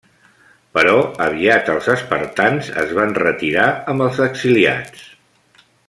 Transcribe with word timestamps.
Però 0.77 0.93
aviat 1.25 1.69
els 1.73 1.89
espartans 1.97 2.71
es 2.85 2.95
van 3.01 3.13
retirar 3.21 3.67
amb 3.95 4.07
els 4.07 4.21
exiliats. 4.31 5.07